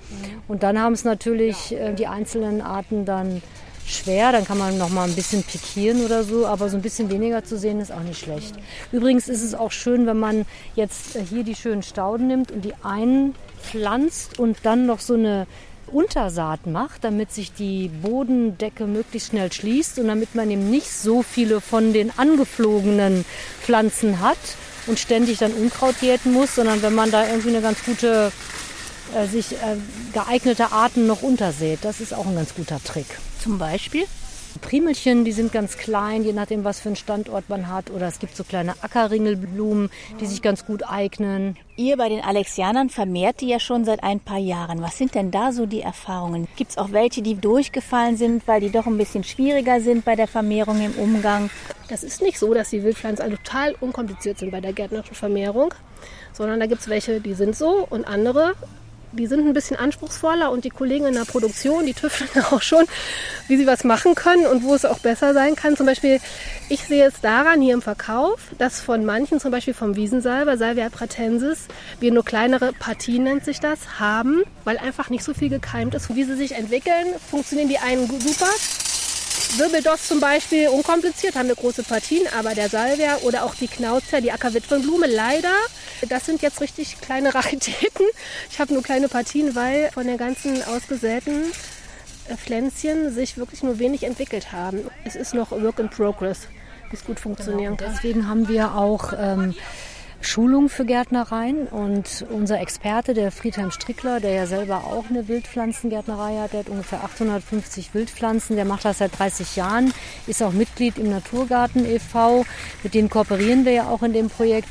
[0.47, 3.43] Und dann haben es natürlich äh, die einzelnen Arten dann
[3.89, 7.11] schwer, dann kann man noch mal ein bisschen pikieren oder so, aber so ein bisschen
[7.11, 8.55] weniger zu sehen ist auch nicht schlecht.
[8.93, 12.65] Übrigens ist es auch schön, wenn man jetzt äh, hier die schönen Stauden nimmt und
[12.65, 15.47] die einpflanzt und dann noch so eine
[15.93, 21.23] Untersaat macht, damit sich die Bodendecke möglichst schnell schließt und damit man eben nicht so
[21.23, 23.25] viele von den angeflogenen
[23.63, 24.37] Pflanzen hat
[24.87, 28.33] und ständig dann Unkraut jäten muss, sondern wenn man da irgendwie eine ganz gute
[29.15, 29.77] äh, sich äh,
[30.13, 31.81] geeignete Arten noch untersät.
[31.83, 33.07] Das ist auch ein ganz guter Trick.
[33.43, 34.05] Zum Beispiel?
[34.61, 37.91] Primelchen, die sind ganz klein, je nachdem, was für einen Standort man hat.
[37.91, 39.91] Oder es gibt so kleine Ackerringelblumen,
[40.21, 41.57] die sich ganz gut eignen.
[41.77, 44.83] Ihr bei den Alexianern vermehrt die ja schon seit ein paar Jahren.
[44.83, 46.49] Was sind denn da so die Erfahrungen?
[46.57, 50.17] Gibt es auch welche, die durchgefallen sind, weil die doch ein bisschen schwieriger sind bei
[50.17, 51.51] der Vermehrung im Umgang?
[51.89, 55.73] Das ist nicht so, dass die Wildpflanzen alle total unkompliziert sind bei der gärtnerischen Vermehrung,
[56.33, 58.55] sondern da gibt es welche, die sind so und andere
[59.13, 62.85] die sind ein bisschen anspruchsvoller und die Kollegen in der Produktion, die tüfteln auch schon,
[63.47, 65.77] wie sie was machen können und wo es auch besser sein kann.
[65.77, 66.21] Zum Beispiel,
[66.69, 70.89] ich sehe es daran hier im Verkauf, dass von manchen, zum Beispiel vom Wiesensalber, Salvia
[70.89, 71.67] pratensis,
[72.01, 76.15] wir nur kleinere Partien nennt sich das, haben, weil einfach nicht so viel gekeimt ist.
[76.15, 78.51] Wie sie sich entwickeln, funktionieren die einen super.
[79.57, 84.21] Wirbeldoss zum Beispiel, unkompliziert, haben wir große Partien, aber der Salvia oder auch die Knauzer,
[84.21, 85.55] die Ackerwitwenblume, leider,
[86.09, 88.07] das sind jetzt richtig kleine Raritäten.
[88.51, 91.45] Ich habe nur kleine Partien, weil von den ganzen ausgesäten
[92.29, 94.91] äh, Pflänzchen sich wirklich nur wenig entwickelt haben.
[95.05, 96.49] Es ist noch Work in Progress,
[96.91, 97.91] wie es gut funktionieren genau.
[97.91, 97.95] kann.
[97.97, 99.55] Deswegen haben wir auch ähm,
[100.21, 106.39] Schulung für Gärtnereien und unser Experte, der Friedhelm Strickler, der ja selber auch eine Wildpflanzengärtnerei
[106.39, 109.95] hat, der hat ungefähr 850 Wildpflanzen, der macht das seit 30 Jahren,
[110.27, 112.45] ist auch Mitglied im Naturgarten e.V.,
[112.83, 114.69] mit denen kooperieren wir ja auch in dem Projekt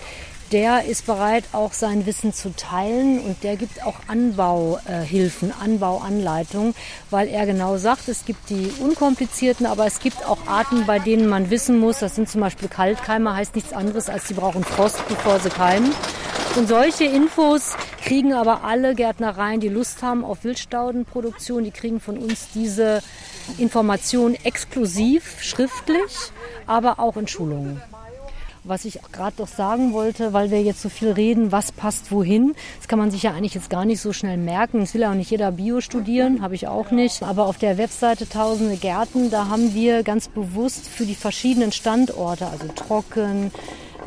[0.52, 6.74] der ist bereit, auch sein Wissen zu teilen und der gibt auch Anbauhilfen, Anbauanleitungen,
[7.10, 11.28] weil er genau sagt, es gibt die unkomplizierten, aber es gibt auch Arten, bei denen
[11.28, 15.08] man wissen muss, das sind zum Beispiel Kaltkeimer, heißt nichts anderes, als sie brauchen Frost,
[15.08, 15.92] bevor sie keimen.
[16.56, 22.18] Und solche Infos kriegen aber alle Gärtnereien, die Lust haben auf Wildstaudenproduktion, die kriegen von
[22.18, 23.04] uns diese
[23.58, 26.32] Information exklusiv schriftlich,
[26.66, 27.82] aber auch in Schulungen.
[28.68, 32.54] Was ich gerade doch sagen wollte, weil wir jetzt so viel reden, was passt wohin,
[32.78, 34.82] das kann man sich ja eigentlich jetzt gar nicht so schnell merken.
[34.82, 37.24] Es will ja auch nicht jeder Bio studieren, habe ich auch nicht.
[37.24, 42.48] Aber auf der Webseite Tausende Gärten, da haben wir ganz bewusst für die verschiedenen Standorte,
[42.48, 43.52] also trocken,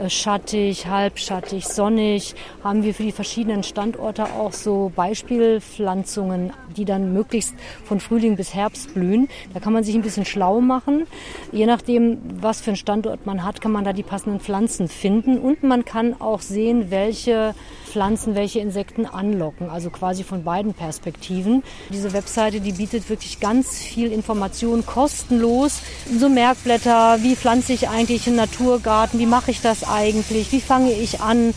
[0.08, 2.34] schattig, halbschattig, sonnig,
[2.64, 8.54] haben wir für die verschiedenen Standorte auch so Beispielpflanzungen, die dann möglichst von Frühling bis
[8.54, 9.28] Herbst blühen.
[9.52, 11.06] Da kann man sich ein bisschen schlau machen.
[11.52, 15.38] Je nachdem, was für einen Standort man hat, kann man da die passenden Pflanzen finden
[15.38, 17.54] und man kann auch sehen, welche
[17.90, 21.62] Pflanzen welche Insekten anlocken, also quasi von beiden Perspektiven.
[21.90, 25.80] Diese Webseite, die bietet wirklich ganz viel Information kostenlos.
[26.18, 30.92] So Merkblätter, wie pflanze ich eigentlich einen Naturgarten, wie mache ich das eigentlich, wie fange
[30.92, 31.52] ich an.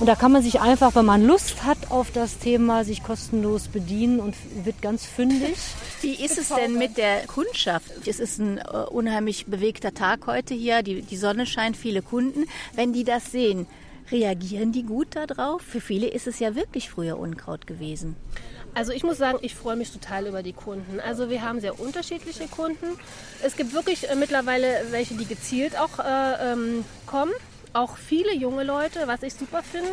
[0.00, 3.66] Und da kann man sich einfach, wenn man Lust hat auf das Thema, sich kostenlos
[3.66, 5.56] bedienen und wird ganz fündig.
[6.02, 7.90] Wie ist es denn mit der Kundschaft?
[8.06, 10.84] Es ist ein uh, unheimlich bewegter Tag heute hier.
[10.84, 12.44] Die, die Sonne scheint, viele Kunden.
[12.76, 13.66] Wenn die das sehen,
[14.10, 15.62] reagieren die gut darauf?
[15.62, 18.16] Für viele ist es ja wirklich früher Unkraut gewesen.
[18.74, 21.00] Also ich muss sagen, ich freue mich total über die Kunden.
[21.00, 22.86] Also wir haben sehr unterschiedliche Kunden.
[23.42, 27.32] Es gibt wirklich äh, mittlerweile welche, die gezielt auch äh, ähm, kommen
[27.72, 29.92] auch viele junge Leute, was ich super finde,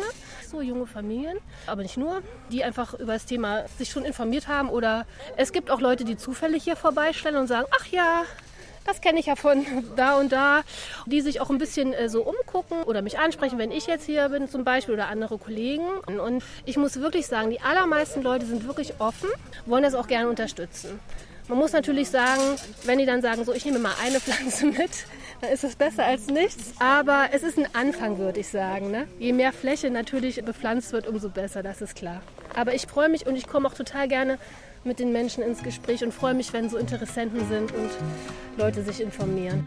[0.50, 4.68] so junge Familien, aber nicht nur, die einfach über das Thema sich schon informiert haben
[4.70, 8.22] oder es gibt auch Leute, die zufällig hier vorbeistellen und sagen, ach ja,
[8.86, 10.62] das kenne ich ja von da und da,
[11.06, 14.28] die sich auch ein bisschen äh, so umgucken oder mich ansprechen, wenn ich jetzt hier
[14.28, 15.86] bin zum Beispiel oder andere Kollegen.
[16.06, 19.28] Und ich muss wirklich sagen, die allermeisten Leute sind wirklich offen,
[19.66, 21.00] wollen das auch gerne unterstützen.
[21.48, 22.42] Man muss natürlich sagen,
[22.84, 24.90] wenn die dann sagen, so ich nehme mal eine Pflanze mit,
[25.40, 26.72] dann ist es besser als nichts.
[26.80, 28.90] Aber es ist ein Anfang, würde ich sagen.
[28.90, 29.06] Ne?
[29.18, 32.20] Je mehr Fläche natürlich bepflanzt wird, umso besser, das ist klar.
[32.54, 34.38] Aber ich freue mich und ich komme auch total gerne
[34.86, 37.90] mit den Menschen ins Gespräch und freue mich, wenn so Interessenten sind und
[38.56, 39.66] Leute sich informieren.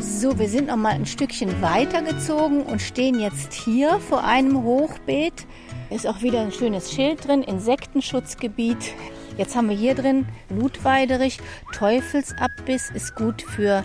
[0.00, 5.46] So, wir sind noch mal ein Stückchen weitergezogen und stehen jetzt hier vor einem Hochbeet.
[5.90, 8.94] Ist auch wieder ein schönes Schild drin, Insektenschutzgebiet.
[9.36, 11.38] Jetzt haben wir hier drin Blutweiderich,
[11.72, 13.84] Teufelsabbiss ist gut für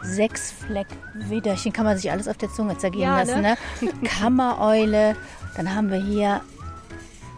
[0.00, 3.56] Feuchtwiesenwidderchen, Sechsfleckwidderchen, kann man sich alles auf der Zunge zergehen ja, lassen, ne?
[3.80, 3.92] ne?
[4.04, 5.16] Kammereule,
[5.56, 6.40] dann haben wir hier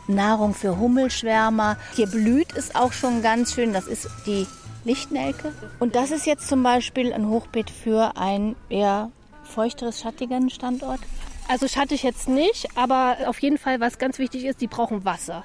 [0.08, 1.76] Nahrung für Hummelschwärmer.
[1.94, 4.46] Hier blüht es auch schon ganz schön, das ist die
[4.84, 5.52] Lichtnelke.
[5.78, 9.10] Und das ist jetzt zum Beispiel ein Hochbeet für einen eher
[9.44, 11.00] feuchteres, schattigen Standort.
[11.48, 15.44] Also schattig jetzt nicht, aber auf jeden Fall, was ganz wichtig ist, die brauchen Wasser.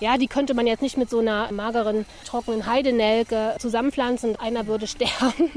[0.00, 4.66] Ja, die könnte man jetzt nicht mit so einer mageren, trockenen Heidenelke zusammenpflanzen und einer
[4.66, 5.50] würde sterben.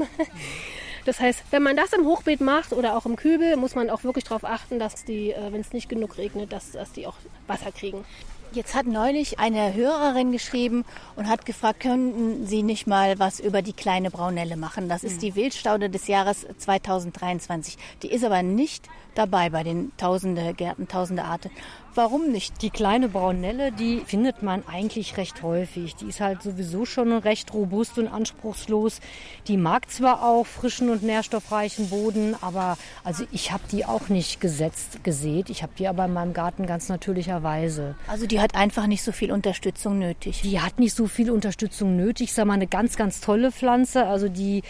[1.04, 4.04] Das heißt, wenn man das im Hochbeet macht oder auch im Kübel, muss man auch
[4.04, 7.16] wirklich darauf achten, dass die, äh, wenn es nicht genug regnet, dass, dass die auch
[7.46, 8.04] Wasser kriegen.
[8.52, 10.84] Jetzt hat neulich eine Hörerin geschrieben
[11.14, 14.88] und hat gefragt, könnten Sie nicht mal was über die kleine Braunelle machen?
[14.88, 15.20] Das ist hm.
[15.20, 17.78] die Wildstaude des Jahres 2023.
[18.02, 21.50] Die ist aber nicht dabei bei den Tausende Gärten, Tausende Arten.
[21.96, 22.62] Warum nicht?
[22.62, 25.96] Die kleine Braunelle, die findet man eigentlich recht häufig.
[25.96, 29.00] Die ist halt sowieso schon recht robust und anspruchslos.
[29.48, 34.40] Die mag zwar auch frischen und nährstoffreichen Boden, aber also ich habe die auch nicht
[34.40, 35.50] gesetzt, gesät.
[35.50, 37.96] Ich habe die aber in meinem Garten ganz natürlicherweise.
[38.06, 40.42] Also die hat einfach nicht so viel Unterstützung nötig.
[40.42, 42.28] Die hat nicht so viel Unterstützung nötig.
[42.28, 44.06] Ich sage mal, eine ganz, ganz tolle Pflanze.
[44.06, 44.62] Also die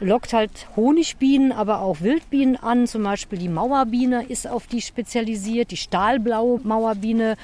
[0.00, 2.86] lockt halt Honigbienen, aber auch Wildbienen an.
[2.86, 7.36] Zum Beispiel die Mauerbiene ist auf die spezialisiert, die stahlblaue Mauerbiene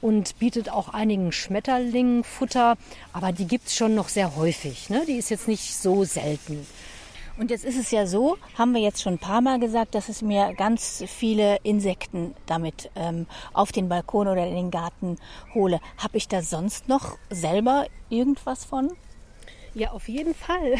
[0.00, 2.76] und bietet auch einigen Schmetterlingen Futter.
[3.12, 4.90] Aber die gibt es schon noch sehr häufig.
[4.90, 5.02] Ne?
[5.06, 6.66] Die ist jetzt nicht so selten.
[7.36, 10.08] Und jetzt ist es ja so, haben wir jetzt schon ein paar Mal gesagt, dass
[10.08, 15.16] es mir ganz viele Insekten damit ähm, auf den Balkon oder in den Garten
[15.52, 15.80] hole.
[15.98, 18.92] Habe ich da sonst noch selber irgendwas von?
[19.74, 20.76] Ja, auf jeden Fall.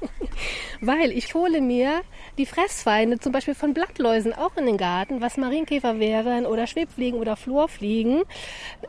[0.80, 2.00] Weil ich hole mir
[2.38, 7.20] die Fressfeinde zum Beispiel von Blattläusen auch in den Garten, was Marienkäfer wären oder Schwebfliegen
[7.20, 8.22] oder Florfliegen.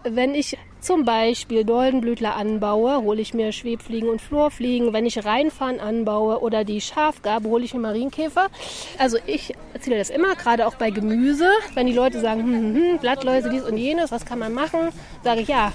[0.03, 4.93] Wenn ich zum Beispiel Doldenblütler anbaue, hole ich mir Schwebfliegen und Florfliegen.
[4.93, 8.47] Wenn ich Reinfahren anbaue oder die Schafgabe, hole ich mir Marienkäfer.
[8.97, 11.49] Also ich erzähle das immer, gerade auch bei Gemüse.
[11.73, 14.89] Wenn die Leute sagen, hm, hm, hm, Blattläuse, dies und jenes, was kann man machen?
[15.23, 15.73] Sage ich, ja,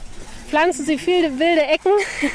[0.52, 1.92] pflanzen Sie viele wilde Ecken,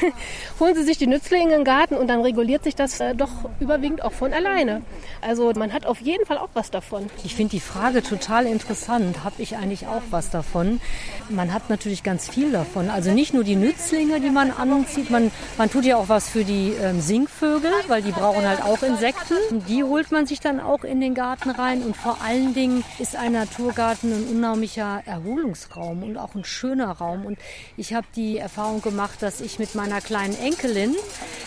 [0.58, 3.30] holen Sie sich die Nützlinge in den Garten und dann reguliert sich das äh, doch
[3.60, 4.82] überwiegend auch von alleine.
[5.20, 7.08] Also man hat auf jeden Fall auch was davon.
[7.22, 9.22] Ich finde die Frage total interessant.
[9.22, 10.80] Habe ich eigentlich auch was davon?
[11.28, 12.90] Man hat natürlich ganz viel davon.
[12.90, 15.10] Also nicht nur die Nützlinge, die man anzieht.
[15.10, 18.82] Man, man tut ja auch was für die ähm, Singvögel, weil die brauchen halt auch
[18.82, 19.36] Insekten.
[19.68, 21.82] Die holt man sich dann auch in den Garten rein.
[21.82, 27.24] Und vor allen Dingen ist ein Naturgarten ein unheimlicher Erholungsraum und auch ein schöner Raum.
[27.24, 27.38] Und
[27.76, 30.94] ich habe die Erfahrung gemacht, dass ich mit meiner kleinen Enkelin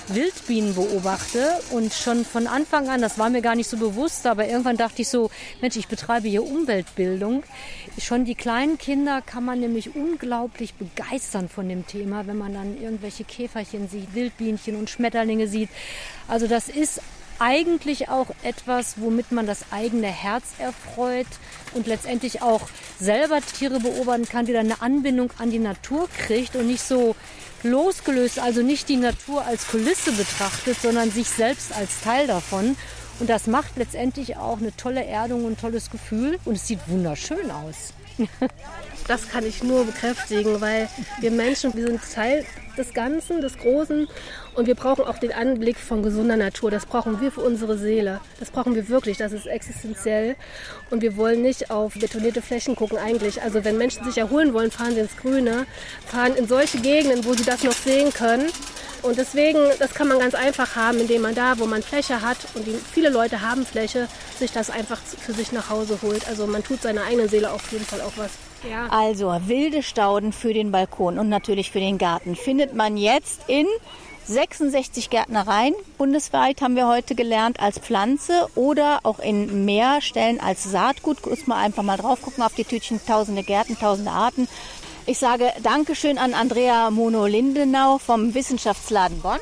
[0.07, 4.47] Wildbienen beobachte und schon von Anfang an, das war mir gar nicht so bewusst, aber
[4.47, 5.29] irgendwann dachte ich so,
[5.61, 7.43] Mensch, ich betreibe hier Umweltbildung.
[7.99, 12.81] Schon die kleinen Kinder kann man nämlich unglaublich begeistern von dem Thema, wenn man dann
[12.81, 15.69] irgendwelche Käferchen sieht, Wildbienchen und Schmetterlinge sieht.
[16.27, 17.01] Also das ist
[17.41, 21.25] eigentlich auch etwas, womit man das eigene Herz erfreut
[21.73, 22.61] und letztendlich auch
[22.99, 27.15] selber Tiere beobachten kann, die dann eine Anbindung an die Natur kriegt und nicht so
[27.63, 32.77] losgelöst, also nicht die Natur als Kulisse betrachtet, sondern sich selbst als Teil davon.
[33.19, 36.79] Und das macht letztendlich auch eine tolle Erdung und ein tolles Gefühl und es sieht
[36.87, 37.93] wunderschön aus.
[39.07, 40.87] Das kann ich nur bekräftigen, weil
[41.19, 42.45] wir Menschen, wir sind Teil
[42.77, 44.07] des Ganzen, des Großen
[44.55, 46.71] und wir brauchen auch den Anblick von gesunder Natur.
[46.71, 48.21] Das brauchen wir für unsere Seele.
[48.39, 49.17] Das brauchen wir wirklich.
[49.17, 50.35] Das ist existenziell.
[50.89, 53.41] Und wir wollen nicht auf betonierte Flächen gucken eigentlich.
[53.41, 55.65] Also wenn Menschen sich erholen wollen, fahren sie ins Grüne,
[56.05, 58.49] fahren in solche Gegenden, wo sie das noch sehen können.
[59.01, 62.37] Und deswegen, das kann man ganz einfach haben, indem man da, wo man Fläche hat,
[62.53, 66.27] und viele Leute haben Fläche, sich das einfach für sich nach Hause holt.
[66.27, 68.31] Also man tut seiner eigenen Seele auf jeden Fall auch was.
[68.69, 68.87] Ja.
[68.87, 73.65] Also wilde Stauden für den Balkon und natürlich für den Garten findet man jetzt in
[74.27, 80.63] 66 Gärtnereien bundesweit haben wir heute gelernt als Pflanze oder auch in mehr Stellen als
[80.63, 81.25] Saatgut.
[81.25, 83.01] Muss mal einfach mal drauf gucken auf die Tütchen.
[83.05, 84.47] Tausende Gärten, tausende Arten.
[85.05, 89.39] Ich sage Dankeschön an Andrea Mono-Lindenau vom Wissenschaftsladen Bonn.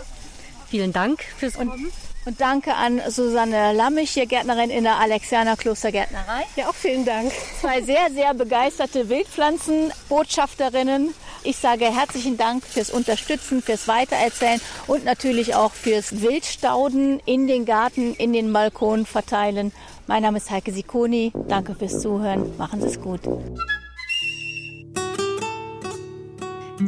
[0.69, 1.91] Vielen Dank fürs Kommen.
[2.29, 6.43] Und danke an Susanne Lammich, hier Gärtnerin in der Alexianer Klostergärtnerei.
[6.55, 7.31] Ja, auch vielen Dank.
[7.59, 11.15] Zwei sehr, sehr begeisterte Wildpflanzenbotschafterinnen.
[11.41, 17.65] Ich sage herzlichen Dank fürs Unterstützen, fürs Weitererzählen und natürlich auch fürs Wildstauden in den
[17.65, 19.71] Garten, in den Balkon verteilen.
[20.05, 21.33] Mein Name ist Heike Sikoni.
[21.47, 22.55] Danke fürs Zuhören.
[22.59, 23.21] Machen Sie es gut.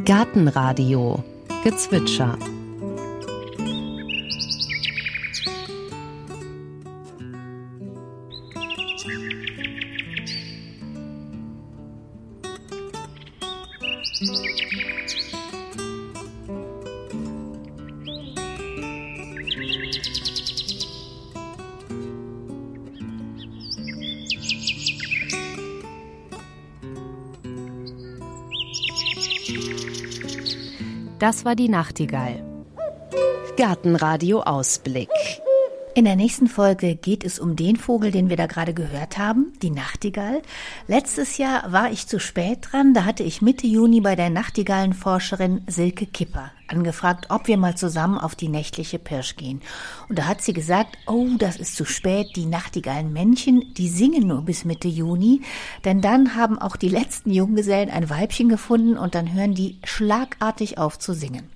[0.04, 1.24] Gartenradio
[1.64, 2.38] Gezwitscher
[31.22, 32.42] Das war die Nachtigall.
[33.56, 35.08] Gartenradio Ausblick.
[35.94, 39.52] In der nächsten Folge geht es um den Vogel, den wir da gerade gehört haben,
[39.60, 40.40] die Nachtigall.
[40.86, 45.60] Letztes Jahr war ich zu spät dran, da hatte ich Mitte Juni bei der Nachtigallenforscherin
[45.66, 49.60] Silke Kipper angefragt, ob wir mal zusammen auf die nächtliche Pirsch gehen.
[50.08, 54.40] Und da hat sie gesagt, oh, das ist zu spät, die Nachtigallenmännchen, die singen nur
[54.40, 55.42] bis Mitte Juni,
[55.84, 60.78] denn dann haben auch die letzten Junggesellen ein Weibchen gefunden und dann hören die schlagartig
[60.78, 61.50] auf zu singen.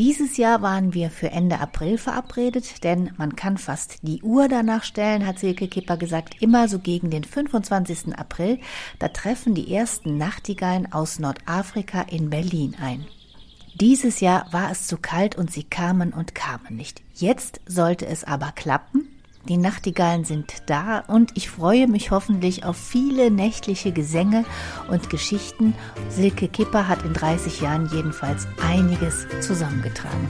[0.00, 4.82] Dieses Jahr waren wir für Ende April verabredet, denn man kann fast die Uhr danach
[4.82, 8.16] stellen, hat Silke Kipper gesagt, immer so gegen den 25.
[8.16, 8.60] April.
[8.98, 13.04] Da treffen die ersten Nachtigallen aus Nordafrika in Berlin ein.
[13.74, 17.02] Dieses Jahr war es zu kalt und sie kamen und kamen nicht.
[17.12, 19.19] Jetzt sollte es aber klappen.
[19.48, 24.44] Die Nachtigallen sind da und ich freue mich hoffentlich auf viele nächtliche Gesänge
[24.90, 25.74] und Geschichten.
[26.08, 30.28] Silke Kipper hat in 30 Jahren jedenfalls einiges zusammengetragen.